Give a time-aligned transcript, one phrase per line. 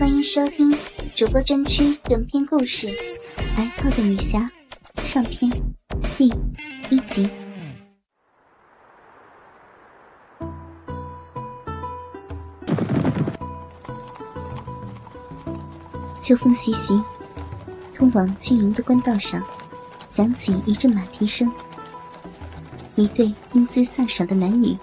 [0.00, 0.74] 欢迎收听
[1.14, 2.86] 主播专区短篇故事
[3.58, 4.50] 《挨操的女侠》
[5.04, 5.52] 上篇
[6.16, 6.32] 第
[6.88, 7.28] 一集。
[16.18, 16.98] 秋风习习，
[17.94, 19.44] 通往军营的官道上
[20.10, 21.52] 响起一阵马蹄声。
[22.96, 24.74] 一对英姿飒爽的男女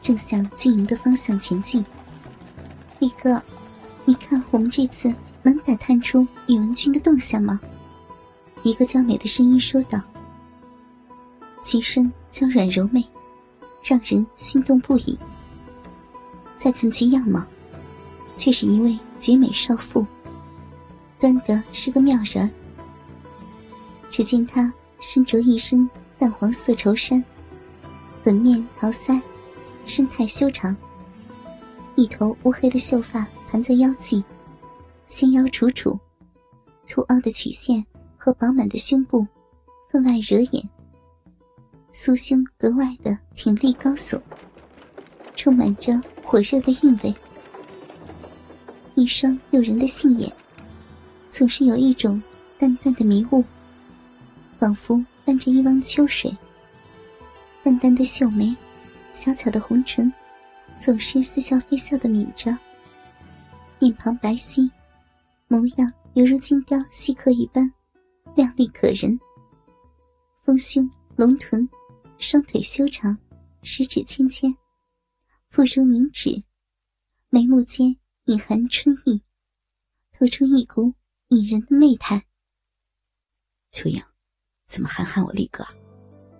[0.00, 1.84] 正向军营的方向前进。
[2.98, 3.42] 李哥。
[4.08, 7.60] 你看，我们这次能打探出宇文君的动向吗？
[8.62, 10.00] 一个娇美的声音说道。
[11.60, 13.04] 其声娇软柔媚，
[13.84, 15.18] 让人心动不已。
[16.58, 17.44] 再看其样貌，
[18.34, 20.06] 却是一位绝美少妇，
[21.20, 22.50] 端的是个妙人。
[24.08, 25.86] 只见她身着一身
[26.18, 27.22] 淡黄色绸衫，
[28.24, 29.20] 粉面桃腮，
[29.84, 30.74] 身态修长，
[31.94, 33.26] 一头乌黑的秀发。
[33.50, 34.22] 盘在腰际，
[35.06, 35.98] 纤腰楚楚，
[36.86, 37.84] 凸凹的曲线
[38.16, 39.26] 和饱满的胸部
[39.88, 40.68] 分外惹眼。
[41.90, 44.20] 酥胸格外的挺立高耸，
[45.34, 47.14] 充满着火热的韵味。
[48.94, 50.30] 一双诱人的杏眼，
[51.30, 52.22] 总是有一种
[52.58, 53.42] 淡淡的迷雾，
[54.58, 56.36] 仿佛伴着一汪秋水。
[57.64, 58.54] 淡淡的秀眉，
[59.14, 60.12] 小巧的红唇，
[60.76, 62.54] 总是似笑非笑的抿着。
[63.80, 64.68] 面庞白皙，
[65.46, 67.72] 模样犹如金雕细刻一般，
[68.34, 69.18] 靓丽可人。
[70.42, 71.68] 丰胸龙臀，
[72.18, 73.16] 双腿修长，
[73.62, 74.52] 十指纤纤，
[75.48, 76.42] 腹如凝脂，
[77.28, 79.22] 眉目间隐含春意，
[80.12, 80.92] 透出一股
[81.28, 82.24] 引人的媚态。
[83.70, 84.02] 秋影，
[84.66, 85.64] 怎么还喊我力哥？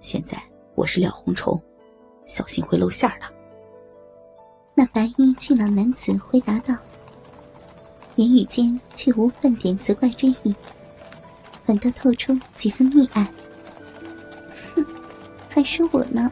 [0.00, 0.36] 现在
[0.74, 1.58] 我是廖红绸，
[2.26, 3.32] 小心会露馅了。
[4.74, 6.74] 那白衣俊朗男子回答道。
[8.16, 10.54] 言语间却无半点责怪之意，
[11.64, 13.26] 反倒透出几分溺爱。
[14.74, 14.84] 哼，
[15.48, 16.30] 还说我呢？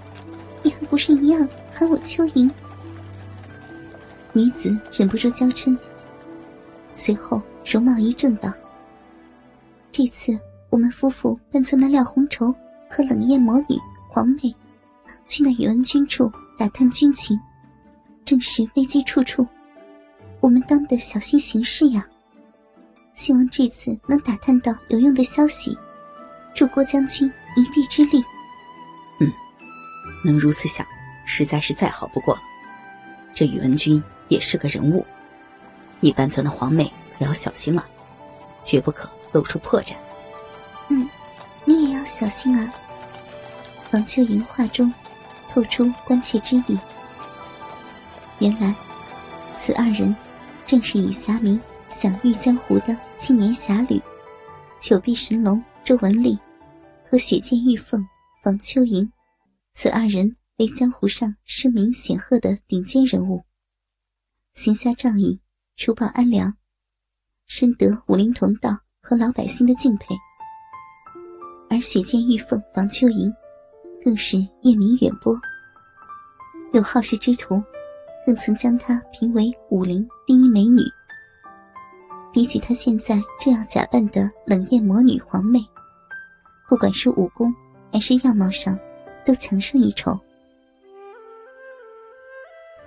[0.62, 2.50] 你还不是一样喊我秋莹？
[4.32, 5.76] 女子忍不住娇嗔，
[6.94, 8.52] 随后容貌一正道
[9.91, 12.54] ：“这次我们夫妇扮作那廖红绸
[12.88, 13.76] 和冷艳魔女
[14.06, 14.54] 黄妹，
[15.26, 17.41] 去那宇文军处打探军情，
[18.24, 19.47] 正是危机处处。”
[20.40, 22.04] 我们当得小心行事呀！
[23.14, 25.76] 希望这次能打探到有用的消息，
[26.54, 28.24] 助郭将军一臂之力。
[29.20, 29.30] 嗯，
[30.24, 30.86] 能如此想，
[31.26, 32.40] 实在是再好不过了。
[33.34, 35.04] 这宇文君也是个人物，
[36.00, 37.86] 一般村的皇妹可要小心了，
[38.64, 39.94] 绝不可露出破绽。
[40.88, 41.06] 嗯，
[41.66, 42.72] 你也要小心啊。
[43.90, 44.92] 房秋莹话中
[45.52, 46.78] 透出关切之意。
[48.38, 48.74] 原来，
[49.58, 50.16] 此二人。
[50.70, 54.00] 正是以侠名享誉江湖的青年侠侣，
[54.81, 56.38] 九臂神龙周文丽
[57.04, 58.06] 和雪见玉凤
[58.44, 59.10] 房秋莹，
[59.75, 63.42] 此二人为江湖上声名显赫的顶尖人物，
[64.54, 65.41] 行侠仗义，
[65.75, 66.56] 除暴安良，
[67.48, 70.14] 深得武林同道和老百姓的敬佩。
[71.69, 73.28] 而雪见玉凤房秋莹，
[74.04, 75.36] 更是艳名远播，
[76.72, 77.60] 有好事之徒。
[78.26, 80.80] 更曾将她评为武林第一美女。
[82.32, 85.58] 比起她现在这样假扮的冷艳魔女皇妹，
[86.68, 87.52] 不管是武功
[87.92, 88.78] 还是样貌上，
[89.24, 90.16] 都强上一筹。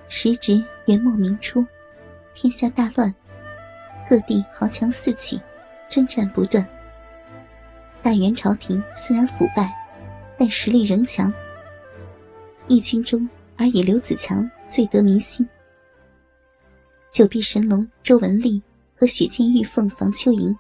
[0.08, 1.66] 时值元末明初，
[2.34, 3.14] 天下大乱，
[4.10, 5.38] 各地豪强四起，
[5.90, 6.66] 征战不断。
[8.02, 9.70] 大元朝廷虽然腐败，
[10.38, 11.30] 但实力仍强。
[12.70, 13.28] 义军中，
[13.58, 14.50] 而以刘子强。
[14.70, 15.46] 最得民心。
[17.14, 18.60] 九臂神龙周文丽
[18.96, 20.52] 和雪见玉凤房秋莹，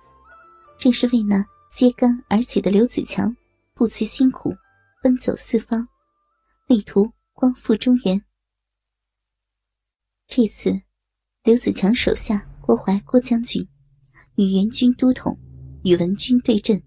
[0.77, 1.43] 正是为那
[1.73, 3.35] 揭竿而起的刘子强
[3.73, 4.53] 不辞辛苦，
[5.01, 5.87] 奔走四方，
[6.67, 8.23] 力图光复中原。
[10.27, 10.79] 这次，
[11.43, 13.67] 刘子强手下郭淮郭将军
[14.35, 15.35] 与援军都统
[15.83, 16.79] 宇文军对阵。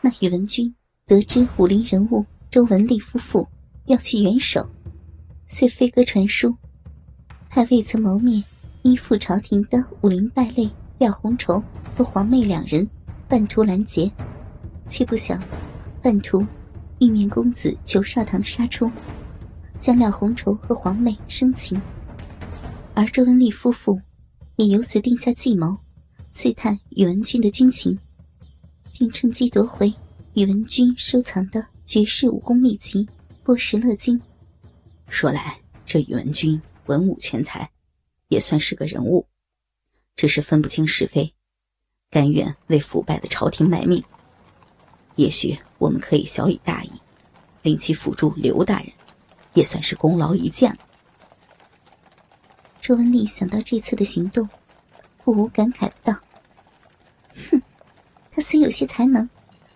[0.00, 0.74] 那宇文军
[1.04, 3.46] 得知武林人物周文丽夫妇
[3.88, 4.66] 要去援手。
[5.44, 6.56] 遂飞鸽传书，
[7.54, 8.42] 还未曾谋面、
[8.80, 11.62] 依附朝廷的武林败类廖红绸
[11.94, 12.88] 和黄妹两人
[13.28, 14.10] 半途拦截，
[14.88, 15.38] 却不想
[16.00, 16.46] 半途
[16.98, 18.90] 玉面公子裘少棠杀出，
[19.78, 21.78] 将廖红绸和黄妹生擒，
[22.94, 24.00] 而周文丽夫妇
[24.56, 25.76] 也由此定下计谋，
[26.30, 27.98] 刺探宇文军的军情，
[28.94, 29.92] 并趁机夺回
[30.32, 33.04] 宇文军收藏的绝世武功秘籍
[33.42, 34.18] 《波什乐经》。
[35.10, 37.70] 说来，这宇文君文武全才，
[38.28, 39.26] 也算是个人物。
[40.14, 41.34] 只是分不清是非，
[42.10, 44.02] 甘愿为腐败的朝廷卖命。
[45.16, 46.90] 也许我们可以小以大义，
[47.62, 48.92] 令其辅助刘大人，
[49.54, 50.78] 也算是功劳一件了。
[52.80, 54.48] 周文丽想到这次的行动，
[55.22, 56.12] 不无感慨的道
[57.50, 57.62] ：“哼，
[58.30, 59.28] 他虽有些才能，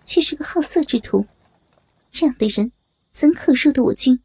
[0.05, 1.25] 却是个好色之徒。
[2.11, 2.73] 这样的人，
[3.13, 4.21] 怎可入得我军？”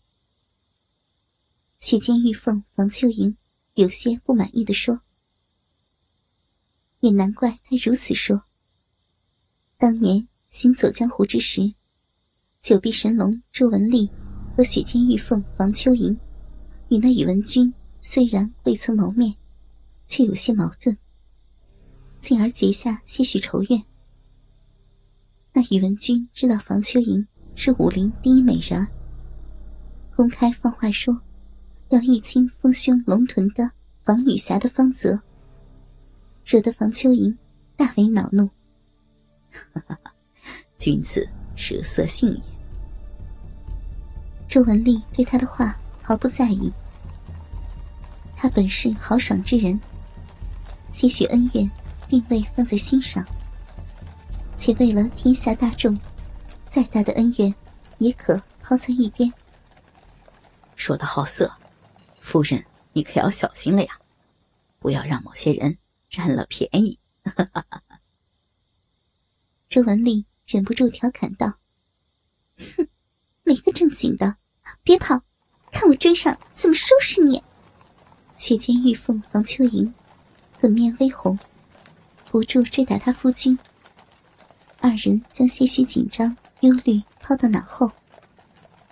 [1.82, 3.36] 雪间玉凤房秋莹
[3.74, 5.02] 有些不满意的说
[7.02, 8.44] ：“也难怪他如此说。
[9.78, 11.74] 当年……”行走江湖之时，
[12.60, 14.10] 九臂神龙周文丽
[14.54, 16.12] 和雪间玉凤房秋莹
[16.90, 19.34] 与那宇文君虽然未曾谋面，
[20.08, 20.98] 却有些矛盾，
[22.20, 23.82] 进而结下些许仇怨。
[25.54, 27.26] 那宇文君知道房秋莹
[27.56, 28.86] 是武林第一美人，
[30.14, 31.18] 公开放话说
[31.92, 33.70] 要一亲丰胸龙臀的
[34.06, 35.20] 房女侠的芳泽，
[36.46, 37.38] 惹得房秋莹
[37.76, 38.50] 大为恼怒。
[40.78, 42.42] 君子舍色性也。
[44.48, 46.72] 周文丽对他的话毫不在意。
[48.38, 49.78] 他本是豪爽之人，
[50.90, 51.70] 些许恩怨
[52.08, 53.22] 并未放在心上，
[54.58, 56.00] 且为了天下大众，
[56.70, 57.54] 再大的恩怨
[57.98, 59.32] 也可抛在一边。
[60.78, 61.52] 说的好色，
[62.22, 62.64] 夫人
[62.94, 64.00] 你可要小心了呀，
[64.80, 65.78] 不要让某些人
[66.08, 66.98] 占了便宜。
[69.68, 70.26] 周文丽。
[70.48, 71.54] 忍不住调侃道
[72.76, 72.86] ：“哼，
[73.44, 74.36] 没个正经的，
[74.84, 75.22] 别跑，
[75.72, 77.42] 看我追上怎么收拾你！”
[78.38, 79.94] 雪间玉凤房秋莹
[80.58, 81.40] 粉面微红，
[82.30, 83.58] 不住追打他夫君。
[84.82, 87.90] 二人将些许紧张忧虑抛到脑后，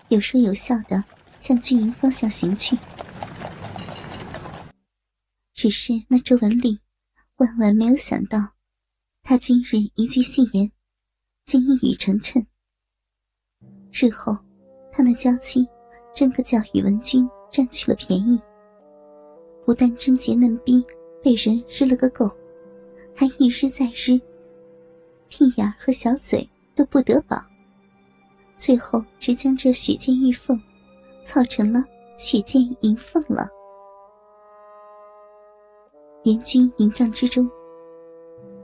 [0.08, 1.04] 有说有笑的
[1.42, 2.78] 向军营方向行去。
[5.62, 6.80] 只是那周文丽
[7.36, 8.54] 万万没有想到，
[9.24, 10.72] 他今日一句戏言。
[11.46, 12.46] 竟一语成谶。
[13.92, 14.38] 日后，
[14.90, 15.68] 他那娇妻
[16.14, 18.40] 真个叫宇文君占去了便宜，
[19.66, 20.82] 不但贞洁嫩逼
[21.22, 22.26] 被人日了个够，
[23.14, 24.18] 还一日再日，
[25.28, 27.36] 屁眼和小嘴都不得饱，
[28.56, 30.58] 最后只将这雪见玉凤，
[31.26, 31.84] 操成了
[32.18, 33.59] 雪见银凤了。
[36.30, 37.50] 元军营帐之中，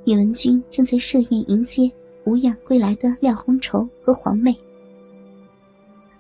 [0.06, 1.92] 宇文君正在设宴迎接。
[2.24, 4.56] 无恙归来的廖红绸和黄妹，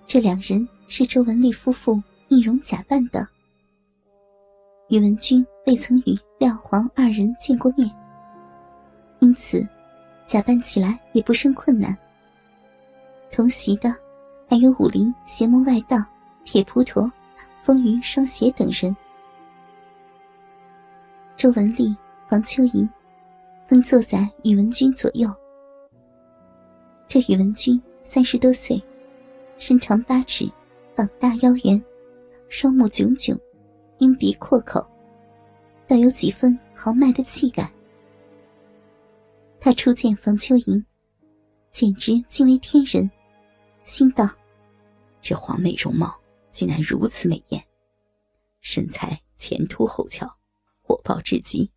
[0.05, 3.27] 这两人是周文丽夫妇易容假扮的。
[4.89, 7.89] 宇文君未曾与廖黄二人见过面，
[9.19, 9.67] 因此
[10.27, 11.97] 假扮起来也不甚困难。
[13.31, 13.91] 同席的
[14.47, 15.97] 还有武林邪魔外道
[16.43, 17.11] 铁蒲陀、
[17.63, 18.95] 风云双邪等人。
[21.37, 21.93] 周文丽、
[22.29, 22.89] 房秋莹
[23.67, 25.29] 分坐在宇文君左右。
[27.07, 28.81] 这宇文君三十多岁，
[29.57, 30.49] 身长八尺，
[30.95, 31.83] 膀大腰圆，
[32.47, 33.37] 双目炯炯，
[33.97, 34.85] 鹰鼻阔口，
[35.87, 37.69] 倒有几分豪迈的气概。
[39.59, 40.83] 他初见房秋莹，
[41.69, 43.11] 简直惊为天人，
[43.83, 44.25] 心道：
[45.19, 46.15] 这黄妹容貌
[46.49, 47.61] 竟然如此美艳，
[48.61, 50.25] 身材前凸后翘，
[50.87, 51.71] 火爆至极，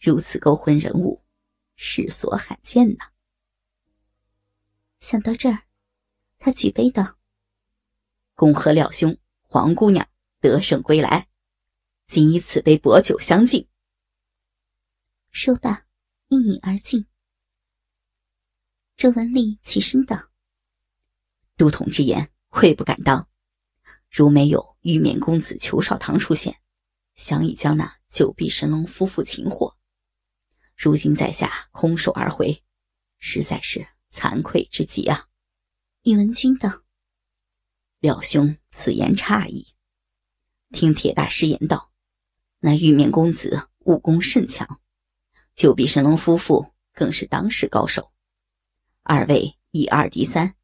[0.00, 1.22] 如此勾魂人物，
[1.76, 3.10] 世所罕见呐。
[4.98, 5.64] 想到这儿，
[6.38, 7.18] 他举杯道
[8.34, 10.08] ：“恭贺廖兄、黄姑娘
[10.40, 11.28] 得胜归来，
[12.06, 13.68] 今以此杯薄酒相敬。”
[15.30, 15.84] 说罢，
[16.28, 17.06] 一饮而尽。
[18.96, 20.30] 周文丽起身道
[21.58, 23.28] ：“都统之言，愧不敢当。
[24.10, 26.62] 如没有玉面公子裘少棠出现，
[27.14, 29.76] 想已将那九臂神龙夫妇擒获。
[30.76, 32.62] 如今在下空手而回，
[33.18, 35.30] 实在是……”惭愧之极啊！
[36.02, 36.82] 宇文君道
[37.98, 39.68] ：“廖兄此言差矣。
[40.68, 41.94] 听铁大师言道，
[42.58, 44.82] 那玉面公子武功甚强，
[45.54, 48.12] 九臂神龙夫妇更是当世高手。
[49.02, 50.56] 二位以二敌三，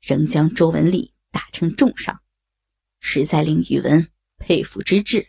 [0.00, 2.22] 仍将周文丽打成重伤，
[3.00, 5.28] 实在令宇文佩服之至。”